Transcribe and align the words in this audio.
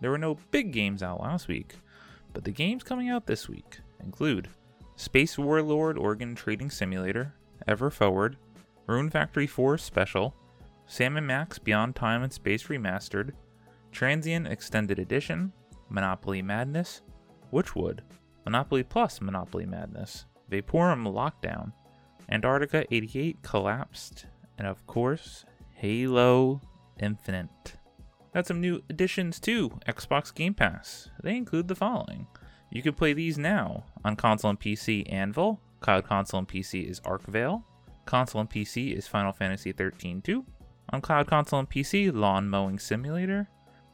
There 0.00 0.10
were 0.10 0.18
no 0.18 0.36
big 0.50 0.72
games 0.72 1.02
out 1.02 1.20
last 1.20 1.48
week, 1.48 1.74
but 2.32 2.44
the 2.44 2.50
games 2.50 2.82
coming 2.82 3.08
out 3.08 3.26
this 3.26 3.48
week 3.48 3.78
include 4.00 4.48
Space 4.96 5.38
Warlord 5.38 5.98
Organ 5.98 6.34
Trading 6.34 6.70
Simulator, 6.70 7.34
Ever 7.66 7.90
Forward, 7.90 8.36
Rune 8.86 9.10
Factory 9.10 9.46
4 9.46 9.78
Special, 9.78 10.34
Sam 10.86 11.14
& 11.14 11.26
Max 11.26 11.58
Beyond 11.58 11.94
Time 11.94 12.22
and 12.22 12.32
Space 12.32 12.64
Remastered, 12.64 13.32
Transient 13.92 14.46
Extended 14.46 14.98
Edition, 14.98 15.52
Monopoly 15.88 16.42
Madness, 16.42 17.02
Wytchwood, 17.52 18.00
Monopoly 18.44 18.82
Plus 18.82 19.20
Monopoly 19.20 19.66
Madness, 19.66 20.26
Vaporum 20.50 21.06
Lockdown, 21.06 21.72
Antarctica 22.30 22.84
88 22.90 23.42
Collapsed, 23.42 24.26
and 24.58 24.66
of 24.66 24.86
course, 24.86 25.44
Halo 25.74 26.60
Infinite. 27.00 27.77
Got 28.34 28.46
some 28.46 28.60
new 28.60 28.82
additions 28.90 29.40
to 29.40 29.70
Xbox 29.86 30.34
Game 30.34 30.54
Pass. 30.54 31.10
They 31.22 31.36
include 31.36 31.68
the 31.68 31.74
following. 31.74 32.26
You 32.70 32.82
can 32.82 32.92
play 32.92 33.14
these 33.14 33.38
now 33.38 33.84
on 34.04 34.16
console 34.16 34.50
and 34.50 34.60
PC 34.60 35.10
Anvil, 35.10 35.60
cloud 35.80 36.04
console 36.04 36.40
and 36.40 36.48
PC 36.48 36.88
is 36.88 37.00
Archvale, 37.00 37.62
console 38.04 38.42
and 38.42 38.50
PC 38.50 38.94
is 38.96 39.08
Final 39.08 39.32
Fantasy 39.32 39.72
XIII 39.76 40.20
2, 40.22 40.44
on 40.90 41.00
cloud 41.00 41.26
console 41.26 41.60
and 41.60 41.70
PC 41.70 42.14
Lawn 42.14 42.48
Mowing 42.48 42.78
Simulator, 42.78 43.48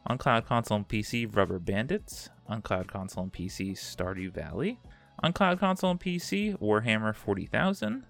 on 0.07 0.19
cloud 0.19 0.47
console 0.47 0.79
and 0.79 0.89
PC 0.89 1.35
Rubber 1.35 1.61
Bandits, 1.61 2.29
on 2.49 2.61
cloud 2.61 2.89
console 2.89 3.23
and 3.25 3.33
PC 3.33 3.73
Stardew 3.73 4.33
Valley, 4.33 4.81
on 5.23 5.33
cloud 5.33 5.61
console 5.61 5.93
and 5.93 6.01
PC 6.01 6.59
Warhammer 6.59 7.15
40,000. 7.15 8.05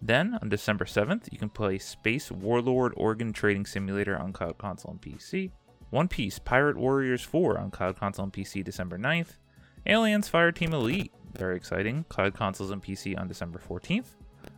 Then 0.00 0.38
on 0.40 0.48
December 0.48 0.86
7th, 0.86 1.30
you 1.30 1.38
can 1.38 1.50
play 1.50 1.78
Space 1.78 2.30
Warlord 2.30 2.94
Organ 2.96 3.32
Trading 3.32 3.66
Simulator 3.66 4.16
on 4.16 4.32
cloud 4.32 4.56
console 4.56 4.92
and 4.92 5.00
PC. 5.00 5.50
One 5.96 6.08
Piece 6.08 6.38
Pirate 6.38 6.76
Warriors 6.76 7.22
4 7.22 7.58
on 7.58 7.70
Cloud 7.70 7.96
Console 7.96 8.24
and 8.24 8.32
PC 8.32 8.62
December 8.62 8.98
9th. 8.98 9.38
Aliens 9.86 10.28
Fireteam 10.28 10.74
Elite, 10.74 11.10
very 11.32 11.56
exciting, 11.56 12.04
Cloud 12.10 12.34
Consoles 12.34 12.70
and 12.70 12.82
PC 12.82 13.18
on 13.18 13.28
December 13.28 13.58
14th. 13.66 14.08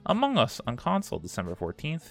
Among 0.07 0.37
Us 0.37 0.61
on 0.67 0.77
console 0.77 1.21
December 1.21 1.55
14th. 1.55 2.11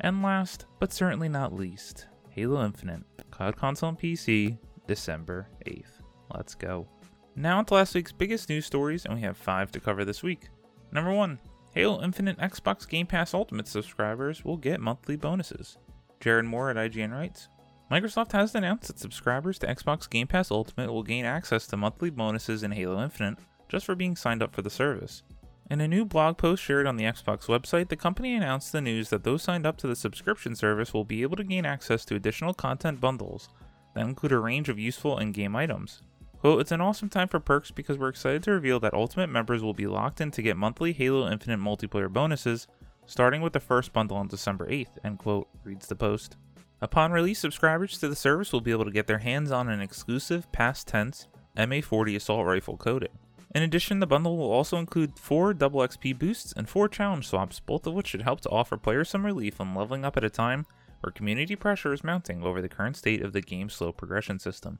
And 0.00 0.22
last, 0.22 0.66
but 0.78 0.92
certainly 0.92 1.30
not 1.30 1.54
least, 1.54 2.08
Halo 2.28 2.66
Infinite, 2.66 3.00
Cloud 3.30 3.56
Console 3.56 3.88
and 3.88 3.98
PC 3.98 4.58
December 4.86 5.48
8th. 5.64 6.02
Let's 6.34 6.54
go. 6.54 6.86
Now 7.34 7.62
to 7.62 7.72
last 7.72 7.94
week's 7.94 8.12
biggest 8.12 8.50
news 8.50 8.66
stories, 8.66 9.06
and 9.06 9.14
we 9.14 9.22
have 9.22 9.38
five 9.38 9.72
to 9.72 9.80
cover 9.80 10.04
this 10.04 10.22
week. 10.22 10.50
Number 10.92 11.14
one, 11.14 11.38
Halo 11.70 12.02
Infinite 12.02 12.36
Xbox 12.36 12.86
Game 12.86 13.06
Pass 13.06 13.32
Ultimate 13.32 13.68
subscribers 13.68 14.44
will 14.44 14.58
get 14.58 14.82
monthly 14.82 15.16
bonuses. 15.16 15.78
Jared 16.20 16.44
Moore 16.44 16.68
at 16.68 16.76
IGN 16.76 17.12
writes, 17.12 17.48
Microsoft 17.90 18.32
has 18.32 18.54
announced 18.54 18.88
that 18.88 18.98
subscribers 18.98 19.60
to 19.60 19.66
Xbox 19.66 20.10
Game 20.10 20.26
Pass 20.26 20.50
Ultimate 20.50 20.92
will 20.92 21.04
gain 21.04 21.24
access 21.24 21.68
to 21.68 21.76
monthly 21.76 22.10
bonuses 22.10 22.64
in 22.64 22.72
Halo 22.72 23.00
Infinite 23.00 23.38
just 23.68 23.86
for 23.86 23.94
being 23.94 24.16
signed 24.16 24.42
up 24.42 24.54
for 24.54 24.62
the 24.62 24.70
service. 24.70 25.22
In 25.70 25.80
a 25.80 25.88
new 25.88 26.04
blog 26.04 26.36
post 26.36 26.62
shared 26.62 26.86
on 26.86 26.96
the 26.96 27.04
Xbox 27.04 27.46
website, 27.46 27.88
the 27.88 27.96
company 27.96 28.34
announced 28.34 28.72
the 28.72 28.80
news 28.80 29.10
that 29.10 29.22
those 29.22 29.42
signed 29.42 29.66
up 29.66 29.76
to 29.78 29.86
the 29.86 29.96
subscription 29.96 30.56
service 30.56 30.92
will 30.92 31.04
be 31.04 31.22
able 31.22 31.36
to 31.36 31.44
gain 31.44 31.64
access 31.64 32.04
to 32.04 32.16
additional 32.16 32.54
content 32.54 33.00
bundles 33.00 33.48
that 33.94 34.04
include 34.04 34.32
a 34.32 34.38
range 34.38 34.68
of 34.68 34.78
useful 34.78 35.18
in 35.18 35.30
game 35.30 35.54
items. 35.54 36.02
Quote, 36.38 36.60
it's 36.60 36.72
an 36.72 36.80
awesome 36.80 37.08
time 37.08 37.28
for 37.28 37.40
perks 37.40 37.70
because 37.70 37.98
we're 37.98 38.08
excited 38.08 38.42
to 38.44 38.52
reveal 38.52 38.78
that 38.80 38.94
Ultimate 38.94 39.28
members 39.28 39.62
will 39.62 39.74
be 39.74 39.86
locked 39.86 40.20
in 40.20 40.30
to 40.32 40.42
get 40.42 40.56
monthly 40.56 40.92
Halo 40.92 41.28
Infinite 41.30 41.60
multiplayer 41.60 42.12
bonuses, 42.12 42.66
starting 43.06 43.42
with 43.42 43.52
the 43.52 43.60
first 43.60 43.92
bundle 43.92 44.16
on 44.16 44.28
December 44.28 44.68
8th, 44.68 44.98
end 45.04 45.18
quote, 45.18 45.48
reads 45.64 45.86
the 45.86 45.96
post. 45.96 46.36
Upon 46.80 47.10
release, 47.10 47.38
subscribers 47.38 47.98
to 47.98 48.08
the 48.08 48.16
service 48.16 48.52
will 48.52 48.60
be 48.60 48.70
able 48.70 48.84
to 48.84 48.90
get 48.90 49.06
their 49.06 49.18
hands 49.18 49.50
on 49.50 49.68
an 49.68 49.80
exclusive 49.80 50.50
past 50.52 50.86
tense 50.86 51.26
MA40 51.56 52.16
assault 52.16 52.46
rifle 52.46 52.76
coating. 52.76 53.18
In 53.54 53.62
addition, 53.62 54.00
the 54.00 54.06
bundle 54.06 54.36
will 54.36 54.50
also 54.50 54.76
include 54.76 55.18
4 55.18 55.54
double 55.54 55.80
XP 55.80 56.18
boosts 56.18 56.52
and 56.54 56.68
4 56.68 56.88
challenge 56.88 57.28
swaps, 57.28 57.60
both 57.60 57.86
of 57.86 57.94
which 57.94 58.08
should 58.08 58.22
help 58.22 58.42
to 58.42 58.50
offer 58.50 58.76
players 58.76 59.08
some 59.08 59.24
relief 59.24 59.58
on 59.58 59.74
leveling 59.74 60.04
up 60.04 60.18
at 60.18 60.24
a 60.24 60.30
time 60.30 60.66
where 61.00 61.10
community 61.10 61.56
pressure 61.56 61.94
is 61.94 62.04
mounting 62.04 62.42
over 62.42 62.60
the 62.60 62.68
current 62.68 62.96
state 62.96 63.22
of 63.22 63.32
the 63.32 63.40
game's 63.40 63.74
slow 63.74 63.92
progression 63.92 64.38
system. 64.38 64.78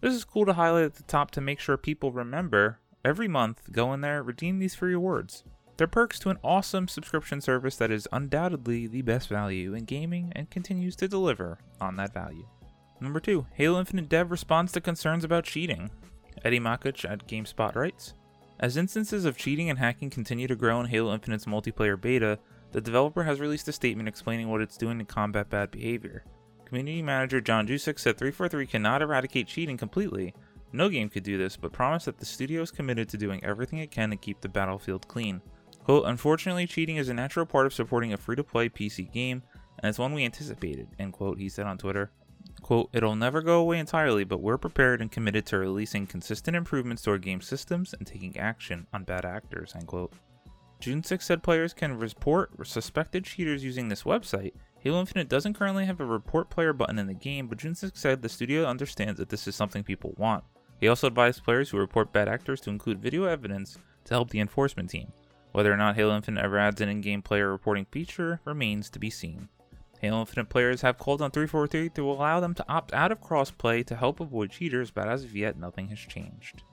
This 0.00 0.14
is 0.14 0.24
cool 0.24 0.46
to 0.46 0.54
highlight 0.54 0.84
at 0.84 0.94
the 0.94 1.02
top 1.02 1.30
to 1.32 1.42
make 1.42 1.60
sure 1.60 1.76
people 1.76 2.12
remember 2.12 2.80
every 3.04 3.28
month 3.28 3.70
go 3.70 3.92
in 3.92 4.00
there, 4.00 4.22
redeem 4.22 4.58
these 4.58 4.74
free 4.74 4.92
rewards. 4.92 5.44
They're 5.76 5.86
perks 5.88 6.20
to 6.20 6.30
an 6.30 6.38
awesome 6.44 6.86
subscription 6.86 7.40
service 7.40 7.76
that 7.76 7.90
is 7.90 8.06
undoubtedly 8.12 8.86
the 8.86 9.02
best 9.02 9.28
value 9.28 9.74
in 9.74 9.84
gaming 9.84 10.32
and 10.36 10.48
continues 10.48 10.94
to 10.96 11.08
deliver 11.08 11.58
on 11.80 11.96
that 11.96 12.14
value. 12.14 12.46
Number 13.00 13.18
2, 13.18 13.46
Halo 13.54 13.80
Infinite 13.80 14.08
Dev 14.08 14.30
responds 14.30 14.70
to 14.72 14.80
concerns 14.80 15.24
about 15.24 15.44
cheating. 15.44 15.90
Eddie 16.44 16.60
Makuch 16.60 17.10
at 17.10 17.26
GameSpot 17.26 17.74
writes 17.74 18.14
As 18.60 18.76
instances 18.76 19.24
of 19.24 19.36
cheating 19.36 19.68
and 19.68 19.78
hacking 19.78 20.10
continue 20.10 20.46
to 20.46 20.54
grow 20.54 20.78
in 20.80 20.86
Halo 20.86 21.12
Infinite's 21.12 21.46
multiplayer 21.46 22.00
beta, 22.00 22.38
the 22.70 22.80
developer 22.80 23.24
has 23.24 23.40
released 23.40 23.66
a 23.66 23.72
statement 23.72 24.08
explaining 24.08 24.48
what 24.48 24.60
it's 24.60 24.76
doing 24.76 24.98
to 24.98 25.04
combat 25.04 25.50
bad 25.50 25.72
behavior. 25.72 26.24
Community 26.66 27.02
manager 27.02 27.40
John 27.40 27.66
Junyszek 27.66 27.98
said 27.98 28.16
343 28.16 28.66
cannot 28.66 29.02
eradicate 29.02 29.48
cheating 29.48 29.76
completely. 29.76 30.34
No 30.72 30.88
game 30.88 31.08
could 31.08 31.24
do 31.24 31.36
this, 31.36 31.56
but 31.56 31.72
promised 31.72 32.06
that 32.06 32.18
the 32.18 32.24
studio 32.24 32.62
is 32.62 32.70
committed 32.70 33.08
to 33.08 33.18
doing 33.18 33.42
everything 33.44 33.80
it 33.80 33.90
can 33.90 34.10
to 34.10 34.16
keep 34.16 34.40
the 34.40 34.48
battlefield 34.48 35.06
clean. 35.08 35.40
Quote, 35.84 36.06
unfortunately, 36.06 36.66
cheating 36.66 36.96
is 36.96 37.10
a 37.10 37.14
natural 37.14 37.44
part 37.44 37.66
of 37.66 37.74
supporting 37.74 38.12
a 38.12 38.16
free 38.16 38.36
to 38.36 38.42
play 38.42 38.70
PC 38.70 39.12
game, 39.12 39.42
and 39.78 39.88
it's 39.88 39.98
one 39.98 40.14
we 40.14 40.24
anticipated, 40.24 40.88
end 40.98 41.12
quote, 41.12 41.38
he 41.38 41.48
said 41.48 41.66
on 41.66 41.76
Twitter. 41.76 42.10
Quote, 42.62 42.88
it'll 42.94 43.14
never 43.14 43.42
go 43.42 43.60
away 43.60 43.78
entirely, 43.78 44.24
but 44.24 44.40
we're 44.40 44.56
prepared 44.56 45.02
and 45.02 45.12
committed 45.12 45.44
to 45.46 45.58
releasing 45.58 46.06
consistent 46.06 46.56
improvements 46.56 47.02
to 47.02 47.10
our 47.10 47.18
game 47.18 47.42
systems 47.42 47.92
and 47.92 48.06
taking 48.06 48.34
action 48.38 48.86
on 48.94 49.04
bad 49.04 49.26
actors, 49.26 49.74
end 49.74 49.86
quote. 49.86 50.14
Junyszek 50.80 51.22
said 51.22 51.42
players 51.42 51.74
can 51.74 51.98
report 51.98 52.50
suspected 52.66 53.24
cheaters 53.24 53.62
using 53.62 53.88
this 53.88 54.04
website. 54.04 54.52
Halo 54.78 55.00
Infinite 55.00 55.28
doesn't 55.28 55.54
currently 55.54 55.84
have 55.84 56.00
a 56.00 56.06
report 56.06 56.48
player 56.48 56.72
button 56.72 56.98
in 56.98 57.06
the 57.06 57.14
game, 57.14 57.46
but 57.46 57.58
Junyszek 57.58 57.96
said 57.96 58.22
the 58.22 58.28
studio 58.30 58.64
understands 58.64 59.18
that 59.18 59.28
this 59.28 59.46
is 59.46 59.54
something 59.54 59.82
people 59.82 60.14
want. 60.16 60.44
He 60.80 60.88
also 60.88 61.06
advised 61.06 61.44
players 61.44 61.68
who 61.68 61.78
report 61.78 62.12
bad 62.12 62.28
actors 62.28 62.60
to 62.62 62.70
include 62.70 63.02
video 63.02 63.24
evidence 63.24 63.78
to 64.04 64.14
help 64.14 64.30
the 64.30 64.40
enforcement 64.40 64.90
team. 64.90 65.12
Whether 65.54 65.72
or 65.72 65.76
not 65.76 65.94
Halo 65.94 66.16
Infinite 66.16 66.42
ever 66.42 66.58
adds 66.58 66.80
an 66.80 66.88
in 66.88 67.00
game 67.00 67.22
player 67.22 67.48
reporting 67.48 67.84
feature 67.84 68.40
remains 68.44 68.90
to 68.90 68.98
be 68.98 69.08
seen. 69.08 69.48
Halo 70.00 70.18
Infinite 70.18 70.48
players 70.48 70.80
have 70.80 70.98
called 70.98 71.22
on 71.22 71.30
343 71.30 71.90
to 71.90 72.10
allow 72.10 72.40
them 72.40 72.54
to 72.54 72.68
opt 72.68 72.92
out 72.92 73.12
of 73.12 73.20
crossplay 73.20 73.86
to 73.86 73.94
help 73.94 74.18
avoid 74.18 74.50
cheaters, 74.50 74.90
but 74.90 75.06
as 75.06 75.22
of 75.22 75.36
yet, 75.36 75.56
nothing 75.56 75.86
has 75.90 76.00
changed. 76.00 76.64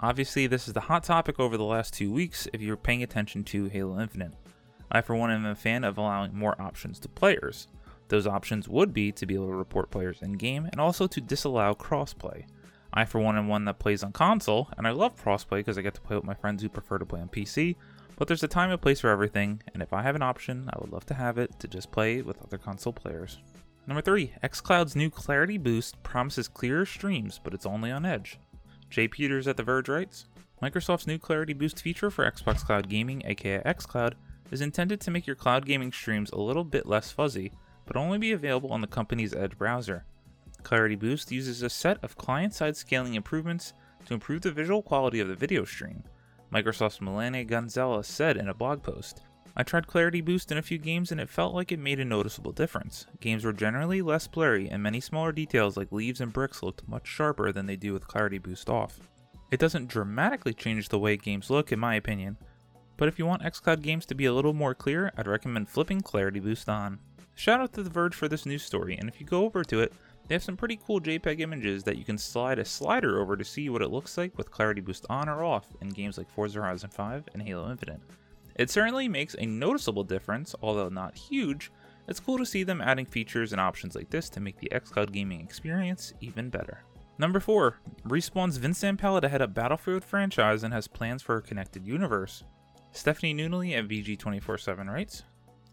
Obviously, 0.00 0.48
this 0.48 0.66
is 0.66 0.74
the 0.74 0.80
hot 0.80 1.04
topic 1.04 1.38
over 1.38 1.56
the 1.56 1.62
last 1.62 1.94
two 1.94 2.10
weeks 2.10 2.48
if 2.52 2.60
you're 2.60 2.76
paying 2.76 3.04
attention 3.04 3.44
to 3.44 3.66
Halo 3.66 4.00
Infinite. 4.00 4.32
I, 4.90 5.00
for 5.00 5.14
one, 5.14 5.30
am 5.30 5.46
a 5.46 5.54
fan 5.54 5.84
of 5.84 5.96
allowing 5.96 6.34
more 6.34 6.60
options 6.60 6.98
to 7.00 7.08
players. 7.08 7.68
Those 8.08 8.26
options 8.26 8.68
would 8.68 8.92
be 8.92 9.12
to 9.12 9.26
be 9.26 9.36
able 9.36 9.46
to 9.46 9.54
report 9.54 9.92
players 9.92 10.22
in 10.22 10.32
game 10.32 10.68
and 10.72 10.80
also 10.80 11.06
to 11.06 11.20
disallow 11.20 11.72
crossplay. 11.74 12.46
I, 12.92 13.04
for 13.04 13.20
one, 13.20 13.38
am 13.38 13.46
one 13.46 13.64
that 13.66 13.78
plays 13.78 14.02
on 14.02 14.10
console, 14.10 14.70
and 14.76 14.88
I 14.88 14.90
love 14.90 15.22
crossplay 15.22 15.58
because 15.58 15.78
I 15.78 15.82
get 15.82 15.94
to 15.94 16.00
play 16.00 16.16
with 16.16 16.24
my 16.24 16.34
friends 16.34 16.64
who 16.64 16.68
prefer 16.68 16.98
to 16.98 17.06
play 17.06 17.20
on 17.20 17.28
PC, 17.28 17.76
but 18.16 18.28
there's 18.28 18.42
a 18.42 18.48
time 18.48 18.70
and 18.70 18.80
place 18.80 19.00
for 19.00 19.10
everything, 19.10 19.62
and 19.72 19.82
if 19.82 19.92
I 19.92 20.02
have 20.02 20.14
an 20.14 20.22
option, 20.22 20.68
I 20.72 20.78
would 20.80 20.92
love 20.92 21.06
to 21.06 21.14
have 21.14 21.38
it 21.38 21.58
to 21.60 21.68
just 21.68 21.92
play 21.92 22.22
with 22.22 22.42
other 22.42 22.58
console 22.58 22.92
players. 22.92 23.38
Number 23.86 24.00
3, 24.00 24.32
xCloud's 24.42 24.96
new 24.96 25.10
Clarity 25.10 25.58
Boost 25.58 26.02
promises 26.02 26.48
clearer 26.48 26.86
streams, 26.86 27.40
but 27.42 27.52
it's 27.52 27.66
only 27.66 27.90
on 27.90 28.06
Edge. 28.06 28.38
Jay 28.88 29.08
Peters 29.08 29.46
at 29.48 29.56
The 29.56 29.62
Verge 29.62 29.88
writes 29.88 30.26
Microsoft's 30.62 31.06
new 31.06 31.18
Clarity 31.18 31.52
Boost 31.52 31.82
feature 31.82 32.10
for 32.10 32.30
Xbox 32.30 32.64
Cloud 32.64 32.88
Gaming, 32.88 33.22
aka 33.26 33.60
xCloud, 33.62 34.14
is 34.50 34.60
intended 34.60 35.00
to 35.00 35.10
make 35.10 35.26
your 35.26 35.36
cloud 35.36 35.66
gaming 35.66 35.92
streams 35.92 36.30
a 36.30 36.40
little 36.40 36.64
bit 36.64 36.86
less 36.86 37.10
fuzzy, 37.10 37.52
but 37.86 37.96
only 37.96 38.18
be 38.18 38.32
available 38.32 38.72
on 38.72 38.80
the 38.80 38.86
company's 38.86 39.34
Edge 39.34 39.58
browser. 39.58 40.06
Clarity 40.62 40.94
Boost 40.94 41.30
uses 41.30 41.60
a 41.60 41.68
set 41.68 42.02
of 42.02 42.16
client 42.16 42.54
side 42.54 42.76
scaling 42.76 43.14
improvements 43.14 43.74
to 44.06 44.14
improve 44.14 44.42
the 44.42 44.52
visual 44.52 44.82
quality 44.82 45.20
of 45.20 45.28
the 45.28 45.34
video 45.34 45.64
stream, 45.64 46.04
Microsoft's 46.54 47.00
Melania 47.00 47.42
Gonzalez 47.42 48.06
said 48.06 48.36
in 48.36 48.48
a 48.48 48.54
blog 48.54 48.80
post. 48.80 49.22
I 49.56 49.64
tried 49.64 49.88
Clarity 49.88 50.20
Boost 50.20 50.52
in 50.52 50.58
a 50.58 50.62
few 50.62 50.78
games 50.78 51.10
and 51.10 51.20
it 51.20 51.28
felt 51.28 51.52
like 51.52 51.72
it 51.72 51.80
made 51.80 51.98
a 51.98 52.04
noticeable 52.04 52.52
difference. 52.52 53.06
Games 53.18 53.44
were 53.44 53.52
generally 53.52 54.02
less 54.02 54.28
blurry, 54.28 54.68
and 54.68 54.80
many 54.80 55.00
smaller 55.00 55.32
details 55.32 55.76
like 55.76 55.90
leaves 55.90 56.20
and 56.20 56.32
bricks 56.32 56.62
looked 56.62 56.86
much 56.86 57.08
sharper 57.08 57.50
than 57.50 57.66
they 57.66 57.74
do 57.74 57.92
with 57.92 58.06
Clarity 58.06 58.38
Boost 58.38 58.70
off. 58.70 59.00
It 59.50 59.58
doesn't 59.58 59.88
dramatically 59.88 60.54
change 60.54 60.88
the 60.88 60.98
way 60.98 61.16
games 61.16 61.50
look, 61.50 61.72
in 61.72 61.80
my 61.80 61.96
opinion, 61.96 62.36
but 62.96 63.08
if 63.08 63.18
you 63.18 63.26
want 63.26 63.42
xCloud 63.42 63.82
games 63.82 64.06
to 64.06 64.14
be 64.14 64.26
a 64.26 64.32
little 64.32 64.54
more 64.54 64.76
clear, 64.76 65.12
I'd 65.16 65.26
recommend 65.26 65.68
flipping 65.68 66.02
Clarity 66.02 66.38
Boost 66.38 66.68
on. 66.68 67.00
Shout 67.34 67.60
out 67.60 67.72
to 67.72 67.82
The 67.82 67.90
Verge 67.90 68.14
for 68.14 68.28
this 68.28 68.46
news 68.46 68.62
story, 68.62 68.96
and 68.96 69.08
if 69.08 69.20
you 69.20 69.26
go 69.26 69.44
over 69.44 69.64
to 69.64 69.80
it, 69.80 69.92
they 70.26 70.34
have 70.34 70.42
some 70.42 70.56
pretty 70.56 70.78
cool 70.86 71.00
JPEG 71.00 71.40
images 71.40 71.84
that 71.84 71.98
you 71.98 72.04
can 72.04 72.16
slide 72.16 72.58
a 72.58 72.64
slider 72.64 73.20
over 73.20 73.36
to 73.36 73.44
see 73.44 73.68
what 73.68 73.82
it 73.82 73.90
looks 73.90 74.16
like 74.16 74.36
with 74.38 74.50
Clarity 74.50 74.80
Boost 74.80 75.04
on 75.10 75.28
or 75.28 75.44
off 75.44 75.66
in 75.80 75.90
games 75.90 76.16
like 76.16 76.30
Forza 76.30 76.60
Horizon 76.60 76.90
5 76.90 77.28
and 77.34 77.42
Halo 77.42 77.70
Infinite. 77.70 78.00
It 78.56 78.70
certainly 78.70 79.08
makes 79.08 79.34
a 79.38 79.46
noticeable 79.46 80.04
difference, 80.04 80.54
although 80.62 80.88
not 80.88 81.16
huge. 81.16 81.70
It's 82.08 82.20
cool 82.20 82.38
to 82.38 82.46
see 82.46 82.62
them 82.62 82.80
adding 82.80 83.06
features 83.06 83.52
and 83.52 83.60
options 83.60 83.94
like 83.94 84.10
this 84.10 84.28
to 84.30 84.40
make 84.40 84.58
the 84.58 84.70
xCloud 84.72 85.12
gaming 85.12 85.40
experience 85.40 86.12
even 86.20 86.50
better. 86.50 86.84
Number 87.18 87.40
4. 87.40 87.78
Respawn's 88.06 88.56
Vince 88.56 88.82
Zampella 88.82 89.20
to 89.20 89.28
head 89.28 89.42
up 89.42 89.54
Battlefield 89.54 90.04
franchise 90.04 90.64
and 90.64 90.72
has 90.72 90.88
plans 90.88 91.22
for 91.22 91.36
a 91.36 91.42
connected 91.42 91.86
universe. 91.86 92.44
Stephany 92.92 93.34
Nunneley 93.34 93.76
at 93.76 93.88
VG247 93.88 94.92
writes 94.92 95.22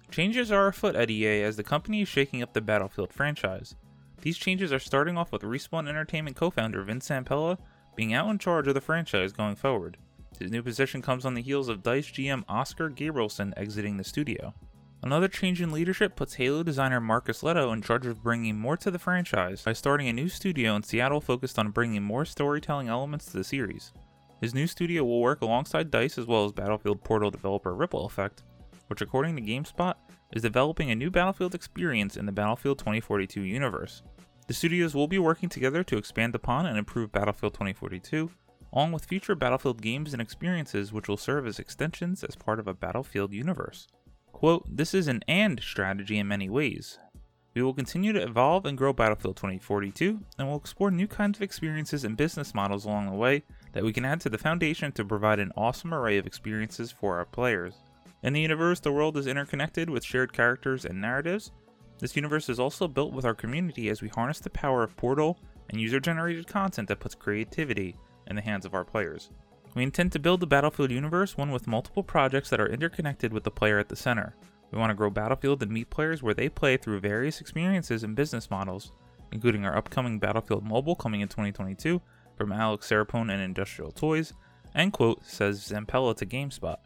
Changes 0.10 0.52
are 0.52 0.68
afoot 0.68 0.96
at 0.96 1.10
EA 1.10 1.44
as 1.44 1.56
the 1.56 1.64
company 1.64 2.02
is 2.02 2.08
shaking 2.08 2.42
up 2.42 2.54
the 2.54 2.62
Battlefield 2.62 3.14
franchise. 3.14 3.76
These 4.22 4.38
changes 4.38 4.72
are 4.72 4.80
starting 4.80 5.18
off 5.18 5.32
with 5.32 5.42
Respawn 5.42 5.90
Entertainment 5.90 6.36
co 6.36 6.50
founder 6.50 6.84
Vince 6.84 7.10
Zampella 7.10 7.58
being 7.96 8.14
out 8.14 8.30
in 8.30 8.38
charge 8.38 8.68
of 8.68 8.76
the 8.76 8.82
franchise 8.82 9.34
going 9.34 9.56
forward. 9.56 9.98
His 10.40 10.52
new 10.52 10.64
position 10.64 11.02
comes 11.02 11.26
on 11.26 11.34
the 11.34 11.42
heels 11.42 11.70
of 11.70 11.84
DICE 11.84 12.08
GM 12.08 12.44
Oskar 12.48 12.90
Gabrielson 12.90 13.54
exiting 13.58 13.98
the 13.98 14.04
studio. 14.04 14.54
Another 15.04 15.28
change 15.28 15.62
in 15.62 15.72
leadership 15.72 16.16
puts 16.16 16.36
Halo 16.36 16.62
designer 16.62 17.02
Marcus 17.02 17.42
Lehto 17.42 17.74
in 17.74 17.82
charge 17.82 18.06
of 18.06 18.22
bringing 18.22 18.58
more 18.58 18.78
to 18.78 18.92
the 18.92 19.00
franchise 19.00 19.64
by 19.64 19.74
starting 19.74 20.08
a 20.08 20.14
new 20.14 20.30
studio 20.30 20.76
in 20.76 20.84
Seattle 20.84 21.22
focused 21.22 21.58
on 21.58 21.72
bringing 21.72 22.04
more 22.04 22.24
storytelling 22.24 22.88
elements 22.88 23.26
to 23.26 23.38
the 23.38 23.44
series. 23.44 23.92
His 24.40 24.54
new 24.54 24.68
studio 24.68 25.04
will 25.04 25.22
work 25.22 25.42
alongside 25.42 25.90
DICE 25.90 26.20
as 26.20 26.28
well 26.28 26.46
as 26.46 26.52
Battlefield 26.52 27.04
Portal 27.04 27.32
developer 27.32 27.74
Ripple 27.74 28.06
Effect, 28.06 28.44
which, 28.88 29.02
according 29.02 29.36
to 29.36 29.42
GameSpot, 29.42 29.96
is 30.34 30.42
developing 30.42 30.92
a 30.92 30.96
new 30.96 31.10
Battlefield 31.10 31.54
experience 31.54 32.18
in 32.18 32.26
the 32.26 32.32
Battlefield 32.32 32.80
2042 32.80 33.42
universe. 33.42 34.04
The 34.48 34.54
studios 34.54 34.96
will 34.96 35.08
be 35.08 35.20
working 35.20 35.50
together 35.50 35.84
to 35.84 35.98
expand 35.98 36.36
upon 36.36 36.66
and 36.66 36.78
improve 36.78 37.12
Battlefield 37.12 37.54
2042, 37.54 38.30
along 38.74 38.92
with 38.92 39.06
future 39.06 39.36
Battlefield 39.36 39.82
games 39.82 40.14
and 40.14 40.22
experiences 40.22 40.92
which 40.92 41.08
will 41.08 41.18
serve 41.18 41.46
as 41.48 41.60
extensions 41.60 42.24
as 42.24 42.36
part 42.36 42.60
of 42.60 42.68
a 42.68 42.74
Battlefield 42.74 43.34
universe. 43.34 43.88
Quote, 44.32 44.66
This 44.68 44.94
is 44.94 45.08
an 45.08 45.24
and 45.28 45.60
strategy 45.62 46.18
in 46.18 46.28
many 46.28 46.50
ways. 46.50 46.98
We 47.54 47.62
will 47.62 47.74
continue 47.74 48.14
to 48.14 48.24
evolve 48.24 48.66
and 48.66 48.78
grow 48.78 48.94
Battlefield 48.94 49.36
2042, 49.36 50.22
and 50.38 50.48
will 50.48 50.56
explore 50.56 50.90
new 50.90 51.08
kinds 51.08 51.38
of 51.38 51.44
experiences 51.44 52.06
and 52.06 52.16
business 52.16 52.56
models 52.56 52.86
along 52.86 53.08
the 53.08 53.16
way 53.16 53.44
that 53.74 53.84
we 53.84 53.92
can 53.92 54.06
add 54.06 54.22
to 54.22 54.30
the 54.30 54.38
foundation 54.38 54.94
to 54.94 55.04
provide 55.04 55.40
an 55.40 55.52
awesome 55.58 55.94
array 55.94 56.18
of 56.18 56.26
experiences 56.26 56.92
for 56.92 57.18
our 57.18 57.26
players. 57.26 57.74
In 58.24 58.34
the 58.34 58.42
universe, 58.42 58.80
the 58.80 58.92
world 58.92 59.18
is 59.18 59.26
interconnected 59.26 59.90
with 59.90 60.06
shared 60.06 60.32
characters 60.32 60.86
and 60.86 61.02
narratives. 61.02 61.52
This 62.00 62.16
universe 62.16 62.50
is 62.50 62.60
also 62.60 62.88
built 62.88 63.14
with 63.14 63.26
our 63.26 63.34
community 63.34 63.90
as 63.90 64.02
we 64.02 64.10
harness 64.10 64.40
the 64.40 64.50
power 64.50 64.84
of 64.84 64.96
Portal 64.96 65.40
and 65.70 65.82
user 65.82 66.00
generated 66.00 66.48
content 66.48 66.88
that 66.90 67.00
puts 67.00 67.16
creativity 67.16 67.96
in 68.28 68.36
the 68.36 68.42
hands 68.42 68.66
of 68.66 68.76
our 68.76 68.86
players. 68.86 69.32
We 69.74 69.84
intend 69.84 70.12
to 70.12 70.20
build 70.20 70.40
the 70.40 70.48
Battlefield 70.48 70.92
universe, 70.92 71.38
one 71.38 71.52
with 71.52 71.68
multiple 71.68 72.04
projects 72.04 72.50
that 72.50 72.60
are 72.60 72.68
interconnected 72.68 73.34
with 73.34 73.44
the 73.44 73.52
player 73.52 73.80
at 73.80 73.90
the 73.90 73.96
center. 73.96 74.36
We 74.72 74.78
want 74.78 74.92
to 74.92 74.96
grow 74.96 75.10
Battlefield 75.10 75.64
and 75.64 75.72
meet 75.72 75.90
players 75.90 76.22
where 76.22 76.34
they 76.34 76.50
play 76.50 76.78
through 76.78 77.00
various 77.00 77.42
experiences 77.42 78.04
and 78.04 78.16
business 78.16 78.52
models, 78.52 78.92
including 79.32 79.66
our 79.66 79.76
upcoming 79.76 80.20
Battlefield 80.20 80.64
Mobile 80.64 80.96
coming 80.96 81.22
in 81.22 81.28
2022 81.28 82.02
from 82.38 82.52
Alex 82.52 82.90
Seropian 82.90 83.32
and 83.32 83.42
Industrial 83.42 83.92
Toys, 83.92 84.34
end 84.76 84.94
quote, 84.94 85.26
says 85.26 85.60
Zampella 85.60 86.16
to 86.18 86.26
GameSpot. 86.26 86.78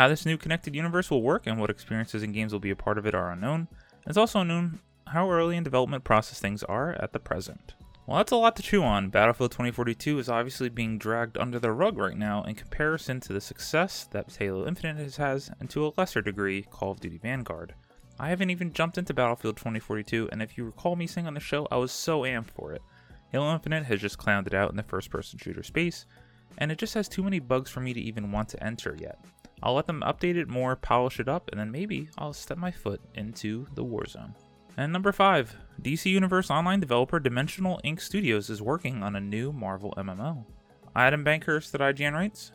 How 0.00 0.08
this 0.08 0.24
new 0.24 0.38
connected 0.38 0.74
universe 0.74 1.10
will 1.10 1.20
work 1.20 1.46
and 1.46 1.60
what 1.60 1.68
experiences 1.68 2.22
and 2.22 2.32
games 2.32 2.54
will 2.54 2.58
be 2.58 2.70
a 2.70 2.74
part 2.74 2.96
of 2.96 3.04
it 3.04 3.14
are 3.14 3.30
unknown. 3.30 3.68
It's 4.06 4.16
also 4.16 4.40
unknown 4.40 4.80
how 5.08 5.30
early 5.30 5.58
in 5.58 5.62
development 5.62 6.04
process 6.04 6.40
things 6.40 6.62
are 6.62 6.92
at 6.92 7.12
the 7.12 7.18
present. 7.18 7.74
Well, 8.06 8.16
that's 8.16 8.32
a 8.32 8.36
lot 8.36 8.56
to 8.56 8.62
chew 8.62 8.82
on. 8.82 9.10
Battlefield 9.10 9.50
2042 9.50 10.18
is 10.18 10.30
obviously 10.30 10.70
being 10.70 10.96
dragged 10.96 11.36
under 11.36 11.58
the 11.58 11.72
rug 11.72 11.98
right 11.98 12.16
now 12.16 12.42
in 12.44 12.54
comparison 12.54 13.20
to 13.20 13.34
the 13.34 13.42
success 13.42 14.08
that 14.12 14.34
Halo 14.34 14.66
Infinite 14.66 15.16
has, 15.16 15.50
and 15.60 15.68
to 15.68 15.84
a 15.84 15.92
lesser 15.98 16.22
degree, 16.22 16.62
Call 16.62 16.92
of 16.92 17.00
Duty 17.00 17.18
Vanguard. 17.18 17.74
I 18.18 18.30
haven't 18.30 18.48
even 18.48 18.72
jumped 18.72 18.96
into 18.96 19.12
Battlefield 19.12 19.58
2042, 19.58 20.30
and 20.32 20.40
if 20.40 20.56
you 20.56 20.64
recall 20.64 20.96
me 20.96 21.06
saying 21.06 21.26
on 21.26 21.34
the 21.34 21.40
show, 21.40 21.68
I 21.70 21.76
was 21.76 21.92
so 21.92 22.22
amped 22.22 22.52
for 22.52 22.72
it. 22.72 22.80
Halo 23.32 23.52
Infinite 23.52 23.84
has 23.84 24.00
just 24.00 24.16
clowned 24.16 24.46
it 24.46 24.54
out 24.54 24.70
in 24.70 24.78
the 24.78 24.82
first 24.82 25.10
person 25.10 25.38
shooter 25.38 25.62
space, 25.62 26.06
and 26.58 26.70
it 26.70 26.78
just 26.78 26.94
has 26.94 27.08
too 27.08 27.22
many 27.22 27.38
bugs 27.38 27.70
for 27.70 27.80
me 27.80 27.92
to 27.92 28.00
even 28.00 28.32
want 28.32 28.48
to 28.50 28.62
enter 28.62 28.96
yet. 29.00 29.18
I'll 29.62 29.74
let 29.74 29.86
them 29.86 30.02
update 30.06 30.36
it 30.36 30.48
more, 30.48 30.76
polish 30.76 31.20
it 31.20 31.28
up, 31.28 31.50
and 31.50 31.60
then 31.60 31.70
maybe 31.70 32.08
I'll 32.16 32.32
step 32.32 32.58
my 32.58 32.70
foot 32.70 33.00
into 33.14 33.66
the 33.74 33.84
Warzone. 33.84 34.34
And 34.76 34.92
number 34.92 35.12
5, 35.12 35.56
DC 35.82 36.06
Universe 36.06 36.50
online 36.50 36.80
developer 36.80 37.20
Dimensional 37.20 37.80
Ink 37.84 38.00
Studios 38.00 38.48
is 38.48 38.62
working 38.62 39.02
on 39.02 39.16
a 39.16 39.20
new 39.20 39.52
Marvel 39.52 39.92
MMO. 39.96 40.44
Adam 40.96 41.24
Bankhurst 41.24 41.74
at 41.74 41.80
IGN 41.80 42.14
writes 42.14 42.52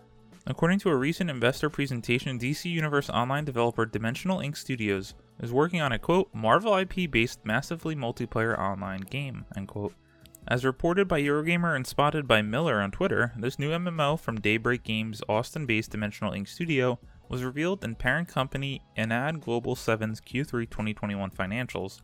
According 0.48 0.80
to 0.80 0.90
a 0.90 0.96
recent 0.96 1.30
investor 1.30 1.70
presentation, 1.70 2.40
DC 2.40 2.70
Universe 2.70 3.10
online 3.10 3.46
developer 3.46 3.86
Dimensional 3.86 4.42
Ink 4.42 4.56
Studios 4.56 5.14
is 5.42 5.52
working 5.52 5.82
on 5.82 5.92
a 5.92 6.00
quote 6.00 6.30
Marvel 6.34 6.76
IP 6.76 7.10
based 7.10 7.46
massively 7.46 7.96
multiplayer 7.96 8.58
online 8.58 9.02
game, 9.02 9.46
end 9.56 9.68
quote. 9.68 9.94
As 10.48 10.64
reported 10.64 11.08
by 11.08 11.20
Eurogamer 11.20 11.76
and 11.76 11.88
spotted 11.88 12.28
by 12.28 12.44
Miller 12.44 12.80
on 12.80 12.92
Twitter, 12.92 13.34
this 13.36 13.58
new 13.58 13.72
MMO 13.72 14.20
from 14.20 14.40
Daybreak 14.40 14.84
Games' 14.84 15.24
Austin 15.28 15.66
based 15.66 15.90
Dimensional 15.90 16.34
Ink 16.34 16.48
studio 16.48 17.00
was 17.30 17.44
revealed 17.44 17.84
in 17.84 17.96
parent 17.96 18.28
company 18.28 18.84
Enad 18.96 19.42
Global 19.42 19.76
7's 19.76 20.22
Q3 20.22 20.70
2021 20.70 21.32
financials 21.32 22.02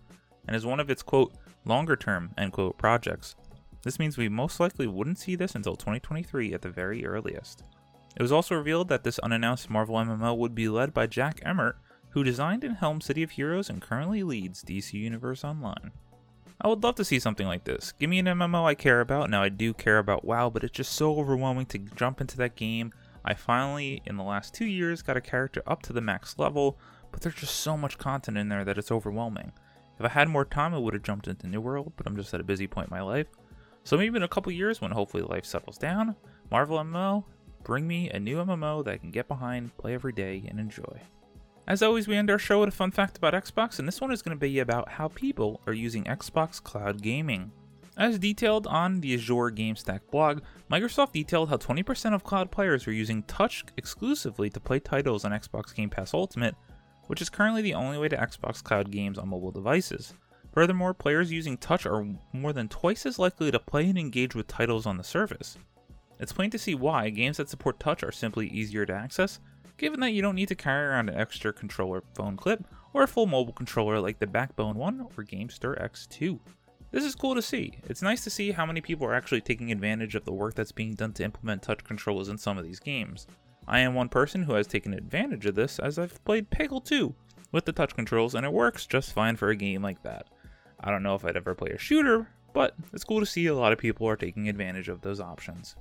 and 0.48 0.56
is 0.56 0.66
one 0.66 0.80
of 0.80 0.90
its 0.90 1.04
quote 1.04 1.36
longer 1.66 1.96
term 1.96 2.32
end 2.36 2.54
quote 2.54 2.80
projects. 2.80 3.36
This 3.84 4.00
means 4.00 4.18
we 4.18 4.28
most 4.28 4.60
likely 4.60 4.88
wouldn't 4.88 5.20
see 5.20 5.36
this 5.36 5.54
until 5.54 5.76
2023 5.76 6.52
at 6.52 6.64
the 6.64 6.70
very 6.70 7.06
earliest. 7.06 7.62
It 8.16 8.24
was 8.24 8.32
also 8.32 8.56
revealed 8.56 8.90
that 8.90 9.04
this 9.04 9.20
unannounced 9.20 9.70
Marvel 9.70 9.98
MMO 9.98 10.36
would 10.36 10.56
be 10.56 10.68
led 10.68 10.96
by 10.96 11.06
Jack 11.06 11.42
Emmert, 11.46 11.78
who 12.10 12.24
designed 12.24 12.64
and 12.64 12.78
helmed 12.78 13.04
City 13.04 13.22
of 13.22 13.32
Heroes 13.32 13.70
and 13.70 13.84
currently 13.84 14.24
leads 14.24 14.64
DC 14.64 14.94
Universe 14.94 15.44
Online. 15.44 15.92
I 16.63 16.68
would 16.68 16.84
love 16.84 16.94
to 16.96 17.06
see 17.06 17.19
something 17.19 17.48
like 17.48 17.63
this. 17.63 17.92
Give 17.94 18.08
me 18.08 18.19
an 18.19 18.28
MMO 18.28 18.66
I 18.66 18.75
care 18.75 19.02
about. 19.02 19.31
Now, 19.31 19.42
I 19.42 19.50
do 19.50 19.74
care 19.74 19.98
about 19.98 20.24
WoW, 20.24 20.52
but 20.52 20.63
it's 20.63 20.78
just 20.78 20.94
so 20.94 21.18
overwhelming 21.18 21.66
to 21.68 21.80
jump 21.80 22.21
into 22.21 22.38
that 22.38 22.56
game. 22.56 22.94
I 23.26 23.33
finally, 23.33 24.04
in 24.06 24.16
the 24.16 24.24
last 24.24 24.54
two 24.54 24.66
years, 24.66 25.02
got 25.02 25.18
a 25.18 25.21
character 25.21 25.64
up 25.66 25.81
to 25.83 25.94
the 25.94 26.02
max 26.02 26.38
level, 26.38 26.78
but 27.12 27.21
there's 27.21 27.33
just 27.33 27.56
so 27.56 27.76
much 27.76 27.97
content 27.97 28.38
in 28.38 28.50
there 28.50 28.64
that 28.64 28.78
it's 28.78 28.92
overwhelming. 28.92 29.54
If 29.97 30.06
I 30.06 30.09
had 30.09 30.30
more 30.30 30.45
time, 30.45 30.76
I 30.76 30.78
would 30.78 30.94
have 30.94 31.02
jumped 31.02 31.28
into 31.28 31.47
New 31.47 31.62
World, 31.62 31.94
but 31.97 32.06
I'm 32.06 32.16
just 32.16 32.33
at 32.33 32.42
a 32.42 32.44
busy 32.44 32.68
point 32.68 32.90
in 32.92 32.95
my 32.95 33.02
life. 33.02 33.28
So 33.83 33.97
maybe 33.97 34.18
in 34.18 34.24
a 34.24 34.28
couple 34.28 34.52
years, 34.52 34.81
when 34.81 34.92
hopefully 34.92 35.24
life 35.24 35.45
settles 35.45 35.80
down, 35.80 36.16
Marvel 36.52 36.78
MMO, 36.78 37.24
bring 37.64 37.88
me 37.88 38.12
a 38.12 38.19
new 38.19 38.38
MMO 38.38 38.85
that 38.85 38.94
I 38.94 38.97
can 38.97 39.09
get 39.09 39.28
behind, 39.28 39.76
play 39.78 39.95
every 39.95 40.14
day, 40.14 40.44
and 40.47 40.59
enjoy. 40.59 41.02
As 41.71 41.81
always, 41.81 42.06
we 42.06 42.18
end 42.18 42.30
our 42.30 42.37
show 42.37 42.59
with 42.59 42.68
a 42.68 42.71
fun 42.73 42.92
fact 42.92 43.18
about 43.18 43.33
Xbox, 43.33 43.80
and 43.80 43.87
this 43.87 44.01
one 44.01 44.11
is 44.11 44.21
going 44.21 44.35
to 44.35 44.40
be 44.40 44.59
about 44.59 44.90
how 44.90 45.07
people 45.07 45.61
are 45.66 45.71
using 45.71 46.04
Xbox 46.04 46.61
Cloud 46.61 47.01
Gaming. 47.01 47.49
As 47.95 48.19
detailed 48.19 48.68
on 48.68 48.99
the 48.99 49.13
Azure 49.13 49.51
GameStack 49.51 50.01
blog, 50.11 50.42
Microsoft 50.69 51.13
detailed 51.13 51.47
how 51.47 51.56
20% 51.56 52.13
of 52.13 52.25
cloud 52.25 52.51
players 52.51 52.85
are 52.90 52.92
using 52.92 53.23
Touch 53.23 53.63
exclusively 53.78 54.49
to 54.49 54.59
play 54.59 54.81
titles 54.81 55.23
on 55.23 55.31
Xbox 55.31 55.73
Game 55.73 55.90
Pass 55.90 56.13
Ultimate, 56.13 56.56
which 57.07 57.21
is 57.21 57.30
currently 57.30 57.61
the 57.61 57.75
only 57.75 57.97
way 57.97 58.09
to 58.09 58.18
Xbox 58.18 58.61
Cloud 58.61 58.92
games 58.92 59.18
on 59.18 59.30
mobile 59.30 59.51
devices. 59.51 60.13
Furthermore, 60.51 60.94
players 60.94 61.31
using 61.31 61.56
Touch 61.56 61.85
are 61.85 62.06
more 62.33 62.51
than 62.51 62.68
twice 62.68 63.06
as 63.06 63.18
likely 63.18 63.49
to 63.49 63.59
play 63.59 63.87
and 63.87 63.97
engage 63.97 64.35
with 64.35 64.47
titles 64.47 64.85
on 64.85 64.97
the 64.97 65.06
service. 65.06 65.57
It's 66.19 66.33
plain 66.33 66.49
to 66.49 66.59
see 66.59 66.75
why 66.75 67.11
games 67.11 67.37
that 67.37 67.47
support 67.47 67.80
Touch 67.80 68.04
are 68.04 68.11
simply 68.11 68.49
easier 68.49 68.85
to 68.85 68.94
access 68.94 69.40
given 69.77 69.99
that 69.99 70.11
you 70.11 70.21
don't 70.21 70.35
need 70.35 70.47
to 70.49 70.56
carry 70.56 70.87
around 70.87 71.09
an 71.09 71.15
extra 71.15 71.53
controller 71.53 72.03
phone 72.13 72.37
clip 72.37 72.65
or 72.94 73.03
a 73.03 73.07
full 73.07 73.25
mobile 73.25 73.53
controller 73.53 73.99
like 73.99 74.19
the 74.19 74.27
Backbone 74.27 74.75
one 74.75 75.01
or 75.01 75.23
GameSir 75.23 75.81
X2. 75.81 76.39
This 76.91 77.06
is 77.06 77.15
cool 77.15 77.35
to 77.35 77.41
see. 77.41 77.80
It's 77.85 78.01
nice 78.01 78.23
to 78.25 78.30
see 78.30 78.51
how 78.51 78.65
many 78.65 78.81
people 78.81 79.07
are 79.07 79.13
actually 79.13 79.41
taking 79.41 79.71
advantage 79.71 80.13
of 80.15 80.25
the 80.25 80.33
work 80.33 80.56
that's 80.56 80.73
being 80.73 80.94
done 80.94 81.13
to 81.13 81.23
implement 81.23 81.61
touch 81.61 81.83
controllers 81.83 82.27
in 82.27 82.37
some 82.37 82.57
of 82.57 82.65
these 82.65 82.80
games. 82.80 83.27
I 83.68 83.80
am 83.80 83.94
one 83.94 84.09
person 84.09 84.44
who 84.44 84.53
has 84.53 84.68
taken 84.68 84.94
advantage 84.94 85.45
of 85.45 85.56
this 85.56 85.80
as 85.80 85.97
I've 85.97 86.23
played 86.25 86.49
Peggle 86.49 86.83
2 86.83 87.15
with 87.51 87.65
the 87.65 87.71
touch 87.71 87.95
controls 87.95 88.35
and 88.35 88.45
it 88.45 88.51
works 88.51 88.85
just 88.85 89.13
fine 89.13 89.37
for 89.37 89.49
a 89.49 89.56
game 89.56 89.81
like 89.81 90.03
that. 90.03 90.27
I 90.80 90.91
don't 90.91 91.03
know 91.03 91.15
if 91.15 91.23
I'd 91.23 91.37
ever 91.37 91.56
play 91.56 91.71
a 91.71 91.77
shooter, 91.77 92.27
but 92.53 92.75
it's 92.91 93.03
cool 93.03 93.19
to 93.19 93.25
see 93.25 93.45
a 93.47 93.56
lot 93.56 93.71
of 93.71 93.80
people 93.80 94.07
are 94.07 94.18
taking 94.18 94.49
advantage 94.49 94.89
of 94.89 95.01
those 95.01 95.21
options. 95.21 95.75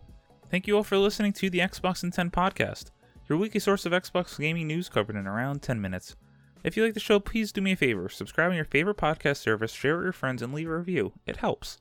Thank 0.51 0.67
you 0.67 0.77
all 0.77 0.85
for 0.85 0.99
listening 0.99 1.33
to 1.35 1.51
the 1.51 1.61
Xbox 1.61 2.03
in 2.03 2.11
10 2.11 2.31
podcast. 2.31 2.91
Your 3.31 3.39
weekly 3.39 3.61
source 3.61 3.87
of 3.87 3.93
Xbox 3.93 4.37
gaming 4.37 4.67
news 4.67 4.89
covered 4.89 5.15
in 5.15 5.25
around 5.25 5.63
10 5.63 5.81
minutes. 5.81 6.17
If 6.65 6.77
you 6.77 6.83
like 6.83 6.95
the 6.95 7.01
show, 7.01 7.21
please 7.21 7.53
do 7.53 7.61
me 7.61 7.73
a 7.73 7.77
favor 7.77 8.09
subscribe 8.09 8.51
on 8.51 8.57
your 8.57 8.65
favorite 8.65 8.97
podcast 8.97 9.37
service, 9.37 9.71
share 9.71 9.97
with 9.97 10.03
your 10.03 10.13
friends, 10.13 10.43
and 10.43 10.53
leave 10.53 10.69
a 10.69 10.77
review. 10.77 11.13
It 11.27 11.37
helps. 11.37 11.79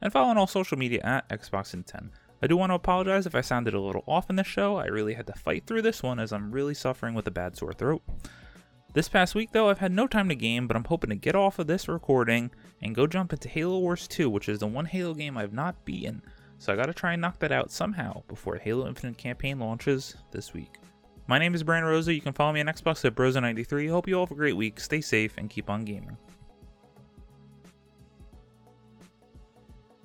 And 0.00 0.10
follow 0.10 0.28
on 0.28 0.38
all 0.38 0.46
social 0.46 0.78
media 0.78 1.02
at 1.04 1.28
Xbox 1.28 1.74
in 1.74 1.84
10. 1.84 2.12
I 2.42 2.46
do 2.46 2.56
want 2.56 2.70
to 2.70 2.76
apologize 2.76 3.26
if 3.26 3.34
I 3.34 3.42
sounded 3.42 3.74
a 3.74 3.80
little 3.80 4.04
off 4.06 4.30
in 4.30 4.36
this 4.36 4.46
show. 4.46 4.76
I 4.76 4.86
really 4.86 5.12
had 5.12 5.26
to 5.26 5.34
fight 5.34 5.66
through 5.66 5.82
this 5.82 6.02
one 6.02 6.18
as 6.18 6.32
I'm 6.32 6.50
really 6.50 6.74
suffering 6.74 7.12
with 7.12 7.26
a 7.26 7.30
bad 7.30 7.58
sore 7.58 7.74
throat. 7.74 8.02
This 8.94 9.10
past 9.10 9.34
week, 9.34 9.50
though, 9.52 9.68
I've 9.68 9.80
had 9.80 9.92
no 9.92 10.06
time 10.06 10.30
to 10.30 10.34
game, 10.34 10.66
but 10.66 10.78
I'm 10.78 10.84
hoping 10.84 11.10
to 11.10 11.16
get 11.16 11.36
off 11.36 11.58
of 11.58 11.66
this 11.66 11.88
recording 11.88 12.52
and 12.80 12.94
go 12.94 13.06
jump 13.06 13.34
into 13.34 13.50
Halo 13.50 13.78
Wars 13.80 14.08
2, 14.08 14.30
which 14.30 14.48
is 14.48 14.60
the 14.60 14.66
one 14.66 14.86
Halo 14.86 15.12
game 15.12 15.36
I've 15.36 15.52
not 15.52 15.84
beaten. 15.84 16.22
So 16.58 16.72
I 16.72 16.76
gotta 16.76 16.94
try 16.94 17.12
and 17.12 17.22
knock 17.22 17.38
that 17.40 17.52
out 17.52 17.70
somehow 17.70 18.22
before 18.28 18.56
Halo 18.56 18.86
Infinite 18.86 19.18
campaign 19.18 19.58
launches 19.58 20.16
this 20.30 20.52
week. 20.54 20.78
My 21.26 21.38
name 21.38 21.54
is 21.54 21.62
Brandon 21.62 21.90
Rosa. 21.90 22.14
You 22.14 22.20
can 22.20 22.32
follow 22.32 22.52
me 22.52 22.60
on 22.60 22.66
Xbox 22.66 23.04
at 23.04 23.14
Brosa93. 23.14 23.90
Hope 23.90 24.08
you 24.08 24.14
all 24.14 24.26
have 24.26 24.32
a 24.32 24.36
great 24.36 24.56
week. 24.56 24.78
Stay 24.80 25.00
safe 25.00 25.34
and 25.38 25.50
keep 25.50 25.68
on 25.68 25.84
gaming. 25.84 26.16